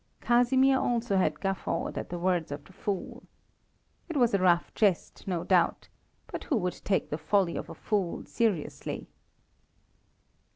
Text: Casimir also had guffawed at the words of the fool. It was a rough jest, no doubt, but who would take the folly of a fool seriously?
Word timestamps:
Casimir 0.19 0.79
also 0.79 1.17
had 1.17 1.39
guffawed 1.39 1.95
at 1.95 2.09
the 2.09 2.17
words 2.17 2.51
of 2.51 2.65
the 2.65 2.73
fool. 2.73 3.21
It 4.09 4.17
was 4.17 4.33
a 4.33 4.39
rough 4.39 4.73
jest, 4.73 5.27
no 5.27 5.43
doubt, 5.43 5.89
but 6.25 6.45
who 6.45 6.55
would 6.57 6.81
take 6.83 7.11
the 7.11 7.19
folly 7.19 7.55
of 7.55 7.69
a 7.69 7.75
fool 7.75 8.25
seriously? 8.25 9.05